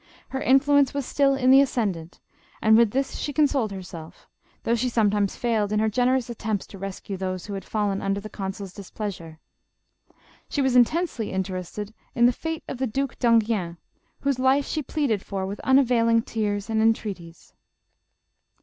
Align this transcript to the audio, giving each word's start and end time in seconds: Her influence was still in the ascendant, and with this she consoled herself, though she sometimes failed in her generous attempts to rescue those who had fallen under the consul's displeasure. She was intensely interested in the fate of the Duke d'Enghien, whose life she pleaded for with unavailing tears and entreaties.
Her 0.29 0.41
influence 0.41 0.95
was 0.95 1.05
still 1.05 1.35
in 1.35 1.51
the 1.51 1.61
ascendant, 1.61 2.19
and 2.59 2.75
with 2.75 2.89
this 2.89 3.17
she 3.19 3.31
consoled 3.31 3.71
herself, 3.71 4.27
though 4.63 4.73
she 4.73 4.89
sometimes 4.89 5.35
failed 5.35 5.71
in 5.71 5.77
her 5.79 5.89
generous 5.89 6.27
attempts 6.27 6.65
to 6.73 6.79
rescue 6.79 7.17
those 7.17 7.45
who 7.45 7.53
had 7.53 7.63
fallen 7.63 8.01
under 8.01 8.19
the 8.19 8.27
consul's 8.27 8.73
displeasure. 8.73 9.37
She 10.49 10.59
was 10.59 10.75
intensely 10.75 11.31
interested 11.31 11.93
in 12.15 12.25
the 12.25 12.33
fate 12.33 12.63
of 12.67 12.79
the 12.79 12.87
Duke 12.87 13.19
d'Enghien, 13.19 13.77
whose 14.21 14.39
life 14.39 14.65
she 14.65 14.81
pleaded 14.81 15.21
for 15.23 15.45
with 15.45 15.59
unavailing 15.59 16.23
tears 16.23 16.67
and 16.67 16.81
entreaties. 16.81 17.53